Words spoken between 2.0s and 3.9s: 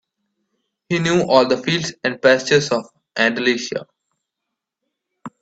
and pastures of Andalusia.